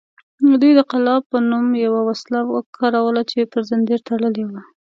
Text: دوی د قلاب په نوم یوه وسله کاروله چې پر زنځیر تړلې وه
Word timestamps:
دوی 0.61 0.71
د 0.75 0.81
قلاب 0.91 1.21
په 1.31 1.37
نوم 1.49 1.67
یوه 1.85 2.01
وسله 2.09 2.39
کاروله 2.77 3.21
چې 3.31 3.49
پر 3.51 3.61
زنځیر 3.69 3.99
تړلې 4.07 4.43
وه 4.49 4.61